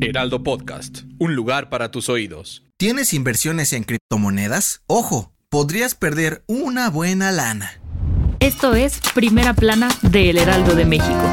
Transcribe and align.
Heraldo 0.00 0.42
Podcast, 0.42 1.02
un 1.18 1.34
lugar 1.34 1.68
para 1.68 1.90
tus 1.90 2.08
oídos. 2.08 2.64
¿Tienes 2.76 3.12
inversiones 3.12 3.72
en 3.72 3.84
criptomonedas? 3.84 4.82
Ojo, 4.86 5.32
podrías 5.48 5.94
perder 5.94 6.42
una 6.46 6.90
buena 6.90 7.30
lana. 7.30 7.80
Esto 8.40 8.74
es 8.74 9.00
Primera 9.14 9.54
Plana 9.54 9.88
de 10.02 10.30
El 10.30 10.38
Heraldo 10.38 10.74
de 10.74 10.84
México. 10.84 11.30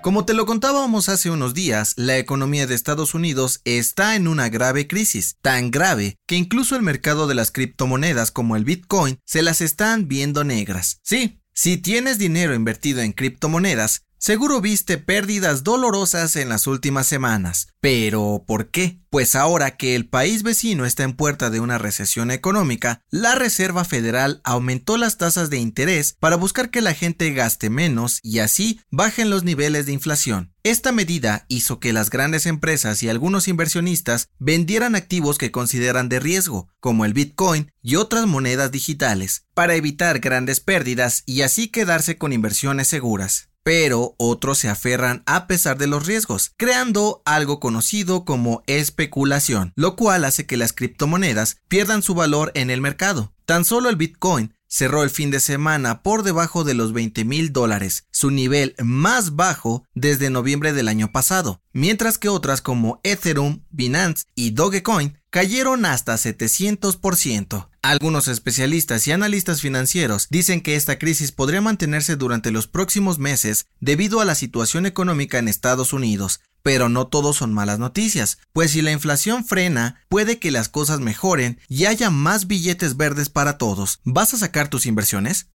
Como 0.00 0.26
te 0.26 0.34
lo 0.34 0.44
contábamos 0.44 1.08
hace 1.08 1.30
unos 1.30 1.54
días, 1.54 1.94
la 1.96 2.18
economía 2.18 2.66
de 2.66 2.74
Estados 2.74 3.14
Unidos 3.14 3.62
está 3.64 4.16
en 4.16 4.28
una 4.28 4.50
grave 4.50 4.86
crisis, 4.86 5.36
tan 5.40 5.70
grave 5.70 6.16
que 6.26 6.36
incluso 6.36 6.76
el 6.76 6.82
mercado 6.82 7.26
de 7.26 7.34
las 7.34 7.50
criptomonedas 7.50 8.30
como 8.30 8.54
el 8.54 8.64
Bitcoin 8.64 9.18
se 9.24 9.42
las 9.42 9.62
están 9.62 10.06
viendo 10.06 10.44
negras. 10.44 11.00
Sí, 11.02 11.40
si 11.54 11.76
tienes 11.76 12.18
dinero 12.18 12.54
invertido 12.54 13.00
en 13.00 13.12
criptomonedas, 13.12 14.02
Seguro 14.26 14.62
viste 14.62 14.96
pérdidas 14.96 15.64
dolorosas 15.64 16.36
en 16.36 16.48
las 16.48 16.66
últimas 16.66 17.06
semanas. 17.06 17.68
Pero, 17.82 18.42
¿por 18.46 18.70
qué? 18.70 19.02
Pues 19.10 19.34
ahora 19.34 19.76
que 19.76 19.94
el 19.94 20.08
país 20.08 20.42
vecino 20.42 20.86
está 20.86 21.02
en 21.02 21.12
puerta 21.12 21.50
de 21.50 21.60
una 21.60 21.76
recesión 21.76 22.30
económica, 22.30 23.02
la 23.10 23.34
Reserva 23.34 23.84
Federal 23.84 24.40
aumentó 24.42 24.96
las 24.96 25.18
tasas 25.18 25.50
de 25.50 25.58
interés 25.58 26.16
para 26.18 26.36
buscar 26.36 26.70
que 26.70 26.80
la 26.80 26.94
gente 26.94 27.34
gaste 27.34 27.68
menos 27.68 28.20
y 28.22 28.38
así 28.38 28.80
bajen 28.90 29.28
los 29.28 29.44
niveles 29.44 29.84
de 29.84 29.92
inflación. 29.92 30.54
Esta 30.62 30.90
medida 30.90 31.44
hizo 31.48 31.78
que 31.78 31.92
las 31.92 32.08
grandes 32.08 32.46
empresas 32.46 33.02
y 33.02 33.10
algunos 33.10 33.46
inversionistas 33.46 34.30
vendieran 34.38 34.94
activos 34.94 35.36
que 35.36 35.50
consideran 35.50 36.08
de 36.08 36.20
riesgo, 36.20 36.70
como 36.80 37.04
el 37.04 37.12
Bitcoin 37.12 37.70
y 37.82 37.96
otras 37.96 38.24
monedas 38.24 38.72
digitales, 38.72 39.44
para 39.52 39.74
evitar 39.74 40.20
grandes 40.20 40.60
pérdidas 40.60 41.24
y 41.26 41.42
así 41.42 41.68
quedarse 41.68 42.16
con 42.16 42.32
inversiones 42.32 42.88
seguras 42.88 43.50
pero 43.64 44.14
otros 44.18 44.58
se 44.58 44.68
aferran 44.68 45.24
a 45.26 45.48
pesar 45.48 45.76
de 45.76 45.88
los 45.88 46.06
riesgos, 46.06 46.52
creando 46.56 47.22
algo 47.24 47.58
conocido 47.58 48.24
como 48.24 48.62
especulación, 48.68 49.72
lo 49.74 49.96
cual 49.96 50.24
hace 50.24 50.46
que 50.46 50.56
las 50.56 50.72
criptomonedas 50.72 51.56
pierdan 51.66 52.02
su 52.02 52.14
valor 52.14 52.52
en 52.54 52.70
el 52.70 52.80
mercado. 52.80 53.32
Tan 53.46 53.64
solo 53.64 53.90
el 53.90 53.96
Bitcoin 53.96 54.53
cerró 54.74 55.04
el 55.04 55.10
fin 55.10 55.30
de 55.30 55.38
semana 55.38 56.02
por 56.02 56.24
debajo 56.24 56.64
de 56.64 56.74
los 56.74 56.92
20 56.92 57.24
mil 57.24 57.52
dólares, 57.52 58.08
su 58.10 58.32
nivel 58.32 58.74
más 58.82 59.36
bajo 59.36 59.84
desde 59.94 60.30
noviembre 60.30 60.72
del 60.72 60.88
año 60.88 61.12
pasado, 61.12 61.62
mientras 61.72 62.18
que 62.18 62.28
otras 62.28 62.60
como 62.60 63.00
Ethereum, 63.04 63.62
Binance 63.70 64.24
y 64.34 64.50
Dogecoin 64.50 65.16
cayeron 65.30 65.84
hasta 65.84 66.14
700%. 66.14 67.68
Algunos 67.82 68.26
especialistas 68.26 69.06
y 69.06 69.12
analistas 69.12 69.60
financieros 69.60 70.26
dicen 70.28 70.60
que 70.60 70.74
esta 70.74 70.98
crisis 70.98 71.30
podría 71.30 71.60
mantenerse 71.60 72.16
durante 72.16 72.50
los 72.50 72.66
próximos 72.66 73.20
meses 73.20 73.66
debido 73.78 74.20
a 74.20 74.24
la 74.24 74.34
situación 74.34 74.86
económica 74.86 75.38
en 75.38 75.46
Estados 75.46 75.92
Unidos, 75.92 76.40
pero 76.64 76.88
no 76.88 77.06
todos 77.06 77.36
son 77.36 77.52
malas 77.52 77.78
noticias, 77.78 78.38
pues 78.52 78.72
si 78.72 78.82
la 78.82 78.90
inflación 78.90 79.44
frena, 79.44 80.02
puede 80.08 80.38
que 80.38 80.50
las 80.50 80.68
cosas 80.68 80.98
mejoren 80.98 81.60
y 81.68 81.84
haya 81.84 82.10
más 82.10 82.46
billetes 82.46 82.96
verdes 82.96 83.28
para 83.28 83.58
todos. 83.58 84.00
¿Vas 84.02 84.34
a 84.34 84.38
sacar 84.38 84.68
tus 84.68 84.86
inversiones? 84.86 85.50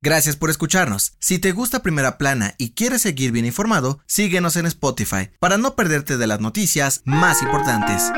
Gracias 0.00 0.36
por 0.36 0.50
escucharnos. 0.50 1.14
Si 1.18 1.38
te 1.38 1.52
gusta 1.52 1.82
Primera 1.82 2.18
Plana 2.18 2.54
y 2.56 2.74
quieres 2.74 3.02
seguir 3.02 3.32
bien 3.32 3.46
informado, 3.46 4.00
síguenos 4.06 4.56
en 4.56 4.66
Spotify 4.66 5.30
para 5.40 5.58
no 5.58 5.74
perderte 5.74 6.18
de 6.18 6.26
las 6.26 6.40
noticias 6.40 7.02
más 7.04 7.42
importantes. 7.42 8.12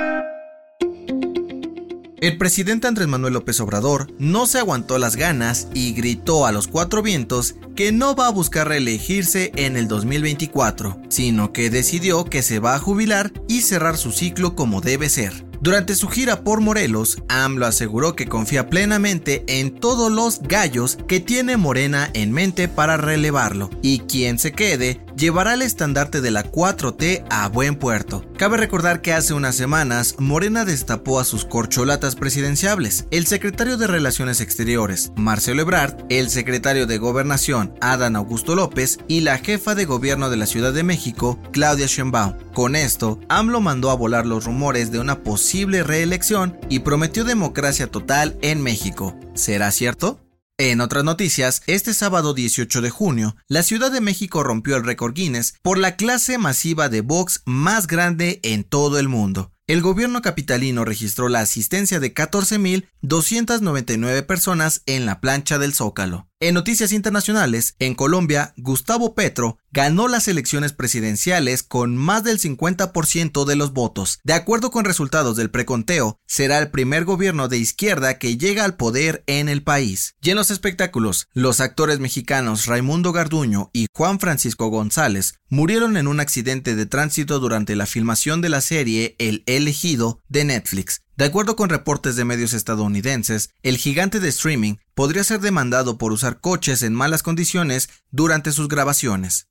El 2.18 2.38
presidente 2.38 2.86
Andrés 2.86 3.08
Manuel 3.08 3.34
López 3.34 3.60
Obrador 3.60 4.10
no 4.18 4.46
se 4.46 4.58
aguantó 4.58 4.96
las 4.96 5.16
ganas 5.16 5.68
y 5.74 5.92
gritó 5.92 6.46
a 6.46 6.52
los 6.52 6.66
cuatro 6.66 7.02
vientos 7.02 7.56
que 7.74 7.92
no 7.92 8.16
va 8.16 8.28
a 8.28 8.32
buscar 8.32 8.68
reelegirse 8.68 9.52
en 9.56 9.76
el 9.76 9.86
2024, 9.86 10.98
sino 11.10 11.52
que 11.52 11.68
decidió 11.68 12.24
que 12.24 12.42
se 12.42 12.58
va 12.58 12.74
a 12.74 12.78
jubilar 12.78 13.34
y 13.48 13.60
cerrar 13.60 13.98
su 13.98 14.12
ciclo 14.12 14.56
como 14.56 14.80
debe 14.80 15.10
ser. 15.10 15.44
Durante 15.60 15.94
su 15.94 16.08
gira 16.08 16.42
por 16.42 16.60
Morelos, 16.60 17.22
AMLO 17.28 17.66
aseguró 17.66 18.14
que 18.16 18.26
confía 18.26 18.70
plenamente 18.70 19.44
en 19.46 19.74
todos 19.74 20.10
los 20.10 20.40
gallos 20.40 20.98
que 21.08 21.20
tiene 21.20 21.58
Morena 21.58 22.10
en 22.14 22.32
mente 22.32 22.68
para 22.68 22.96
relevarlo, 22.96 23.68
y 23.82 24.00
quien 24.00 24.38
se 24.38 24.52
quede 24.52 25.00
llevará 25.16 25.54
el 25.54 25.62
estandarte 25.62 26.20
de 26.20 26.30
la 26.30 26.44
4T 26.44 27.24
a 27.30 27.48
buen 27.48 27.76
puerto. 27.76 28.24
Cabe 28.36 28.56
recordar 28.56 29.00
que 29.00 29.12
hace 29.12 29.34
unas 29.34 29.56
semanas 29.56 30.16
Morena 30.18 30.64
destapó 30.64 31.18
a 31.18 31.24
sus 31.24 31.44
corcholatas 31.44 32.16
presidenciables, 32.16 33.06
el 33.10 33.26
secretario 33.26 33.76
de 33.76 33.86
Relaciones 33.86 34.40
Exteriores, 34.40 35.12
Marcelo 35.16 35.62
Ebrard, 35.62 36.04
el 36.10 36.30
secretario 36.30 36.86
de 36.86 36.98
Gobernación, 36.98 37.74
Adán 37.80 38.16
Augusto 38.16 38.54
López, 38.54 38.98
y 39.08 39.20
la 39.20 39.38
jefa 39.38 39.74
de 39.74 39.86
gobierno 39.86 40.30
de 40.30 40.36
la 40.36 40.46
Ciudad 40.46 40.72
de 40.72 40.82
México, 40.82 41.40
Claudia 41.52 41.86
Sheinbaum. 41.86 42.34
Con 42.52 42.76
esto, 42.76 43.18
AMLO 43.28 43.60
mandó 43.60 43.90
a 43.90 43.94
volar 43.94 44.26
los 44.26 44.44
rumores 44.44 44.90
de 44.90 44.98
una 44.98 45.22
posible 45.22 45.82
reelección 45.82 46.58
y 46.68 46.80
prometió 46.80 47.24
democracia 47.24 47.86
total 47.86 48.36
en 48.42 48.62
México. 48.62 49.18
¿Será 49.34 49.70
cierto? 49.70 50.25
En 50.58 50.80
otras 50.80 51.04
noticias, 51.04 51.62
este 51.66 51.92
sábado 51.92 52.32
18 52.32 52.80
de 52.80 52.88
junio, 52.88 53.36
la 53.46 53.62
Ciudad 53.62 53.92
de 53.92 54.00
México 54.00 54.42
rompió 54.42 54.76
el 54.76 54.84
récord 54.84 55.12
Guinness 55.12 55.52
por 55.60 55.76
la 55.76 55.96
clase 55.96 56.38
masiva 56.38 56.88
de 56.88 57.02
box 57.02 57.42
más 57.44 57.86
grande 57.86 58.40
en 58.42 58.64
todo 58.64 58.98
el 58.98 59.08
mundo. 59.08 59.52
El 59.66 59.82
gobierno 59.82 60.22
capitalino 60.22 60.86
registró 60.86 61.28
la 61.28 61.40
asistencia 61.40 62.00
de 62.00 62.14
14.299 62.14 64.24
personas 64.24 64.80
en 64.86 65.04
la 65.04 65.20
plancha 65.20 65.58
del 65.58 65.74
Zócalo. 65.74 66.26
En 66.38 66.52
noticias 66.52 66.92
internacionales, 66.92 67.76
en 67.78 67.94
Colombia, 67.94 68.52
Gustavo 68.58 69.14
Petro 69.14 69.56
ganó 69.72 70.06
las 70.06 70.28
elecciones 70.28 70.74
presidenciales 70.74 71.62
con 71.62 71.96
más 71.96 72.24
del 72.24 72.38
50% 72.38 73.46
de 73.46 73.56
los 73.56 73.72
votos. 73.72 74.20
De 74.22 74.34
acuerdo 74.34 74.70
con 74.70 74.84
resultados 74.84 75.38
del 75.38 75.50
preconteo, 75.50 76.18
será 76.26 76.58
el 76.58 76.70
primer 76.70 77.06
gobierno 77.06 77.48
de 77.48 77.56
izquierda 77.56 78.18
que 78.18 78.36
llega 78.36 78.66
al 78.66 78.76
poder 78.76 79.24
en 79.26 79.48
el 79.48 79.62
país. 79.62 80.14
Y 80.20 80.28
en 80.28 80.36
los 80.36 80.50
espectáculos, 80.50 81.26
los 81.32 81.60
actores 81.60 82.00
mexicanos 82.00 82.66
Raimundo 82.66 83.12
Garduño 83.12 83.70
y 83.72 83.86
Juan 83.94 84.20
Francisco 84.20 84.66
González 84.68 85.40
murieron 85.48 85.96
en 85.96 86.06
un 86.06 86.20
accidente 86.20 86.76
de 86.76 86.84
tránsito 86.84 87.40
durante 87.40 87.76
la 87.76 87.86
filmación 87.86 88.42
de 88.42 88.50
la 88.50 88.60
serie 88.60 89.16
El 89.18 89.42
elegido 89.46 90.20
de 90.28 90.44
Netflix. 90.44 91.00
De 91.16 91.24
acuerdo 91.24 91.56
con 91.56 91.70
reportes 91.70 92.14
de 92.16 92.26
medios 92.26 92.52
estadounidenses, 92.52 93.48
el 93.62 93.78
gigante 93.78 94.20
de 94.20 94.28
streaming 94.28 94.74
podría 94.96 95.22
ser 95.24 95.40
demandado 95.40 95.98
por 95.98 96.10
usar 96.10 96.40
coches 96.40 96.82
en 96.82 96.94
malas 96.94 97.22
condiciones 97.22 97.90
durante 98.10 98.50
sus 98.50 98.66
grabaciones. 98.66 99.46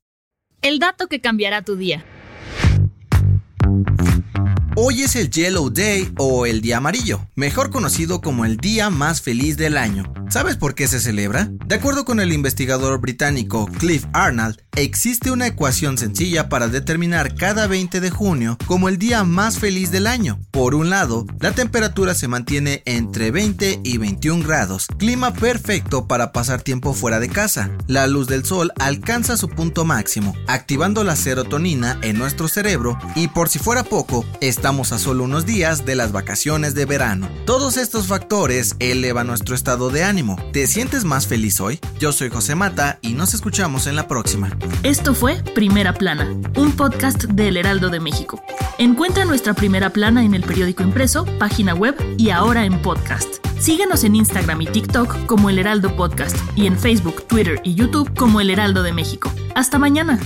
El 0.60 0.80
dato 0.80 1.06
que 1.06 1.20
cambiará 1.20 1.62
tu 1.62 1.76
día. 1.76 2.04
Hoy 4.88 5.02
es 5.02 5.16
el 5.16 5.30
Yellow 5.30 5.68
Day 5.68 6.12
o 6.16 6.46
el 6.46 6.60
Día 6.60 6.76
Amarillo, 6.76 7.26
mejor 7.34 7.70
conocido 7.70 8.20
como 8.20 8.44
el 8.44 8.56
día 8.56 8.88
más 8.88 9.20
feliz 9.20 9.56
del 9.56 9.78
año. 9.78 10.04
¿Sabes 10.30 10.56
por 10.56 10.76
qué 10.76 10.86
se 10.86 11.00
celebra? 11.00 11.50
De 11.66 11.74
acuerdo 11.74 12.04
con 12.04 12.20
el 12.20 12.32
investigador 12.32 13.00
británico 13.00 13.66
Cliff 13.78 14.04
Arnold, 14.12 14.62
existe 14.76 15.30
una 15.30 15.46
ecuación 15.46 15.98
sencilla 15.98 16.48
para 16.48 16.68
determinar 16.68 17.34
cada 17.34 17.66
20 17.66 18.00
de 18.00 18.10
junio 18.10 18.58
como 18.66 18.88
el 18.88 18.98
día 18.98 19.24
más 19.24 19.58
feliz 19.58 19.90
del 19.90 20.06
año. 20.06 20.38
Por 20.50 20.74
un 20.74 20.90
lado, 20.90 21.26
la 21.40 21.52
temperatura 21.52 22.14
se 22.14 22.28
mantiene 22.28 22.82
entre 22.86 23.30
20 23.30 23.80
y 23.82 23.98
21 23.98 24.44
grados, 24.44 24.86
clima 24.98 25.32
perfecto 25.32 26.06
para 26.06 26.32
pasar 26.32 26.62
tiempo 26.62 26.92
fuera 26.92 27.18
de 27.18 27.28
casa. 27.28 27.70
La 27.86 28.06
luz 28.06 28.26
del 28.26 28.44
sol 28.44 28.72
alcanza 28.78 29.36
su 29.36 29.48
punto 29.48 29.84
máximo, 29.84 30.34
activando 30.46 31.02
la 31.02 31.16
serotonina 31.16 31.98
en 32.02 32.18
nuestro 32.18 32.48
cerebro 32.48 32.98
y 33.14 33.28
por 33.28 33.48
si 33.48 33.58
fuera 33.58 33.82
poco, 33.84 34.24
a 34.76 34.98
solo 34.98 35.24
unos 35.24 35.46
días 35.46 35.86
de 35.86 35.96
las 35.96 36.12
vacaciones 36.12 36.74
de 36.74 36.84
verano. 36.84 37.30
Todos 37.46 37.78
estos 37.78 38.08
factores 38.08 38.76
elevan 38.78 39.26
nuestro 39.26 39.54
estado 39.54 39.88
de 39.88 40.04
ánimo. 40.04 40.36
¿Te 40.52 40.66
sientes 40.66 41.04
más 41.04 41.26
feliz 41.26 41.60
hoy? 41.60 41.80
Yo 41.98 42.12
soy 42.12 42.28
José 42.28 42.54
Mata 42.54 42.98
y 43.00 43.14
nos 43.14 43.32
escuchamos 43.32 43.86
en 43.86 43.96
la 43.96 44.06
próxima. 44.06 44.54
Esto 44.82 45.14
fue 45.14 45.42
Primera 45.54 45.94
Plana, 45.94 46.30
un 46.56 46.72
podcast 46.72 47.24
del 47.24 47.56
Heraldo 47.56 47.88
de 47.88 48.00
México. 48.00 48.42
Encuentra 48.76 49.24
nuestra 49.24 49.54
Primera 49.54 49.90
Plana 49.90 50.22
en 50.22 50.34
el 50.34 50.42
periódico 50.42 50.82
impreso, 50.82 51.24
página 51.38 51.74
web 51.74 51.96
y 52.18 52.28
ahora 52.28 52.66
en 52.66 52.82
podcast. 52.82 53.36
Síguenos 53.58 54.04
en 54.04 54.14
Instagram 54.14 54.60
y 54.60 54.66
TikTok 54.66 55.24
como 55.24 55.48
El 55.48 55.58
Heraldo 55.58 55.96
Podcast 55.96 56.36
y 56.54 56.66
en 56.66 56.78
Facebook, 56.78 57.26
Twitter 57.26 57.60
y 57.64 57.74
YouTube 57.74 58.14
como 58.14 58.42
El 58.42 58.50
Heraldo 58.50 58.82
de 58.82 58.92
México. 58.92 59.32
Hasta 59.54 59.78
mañana. 59.78 60.20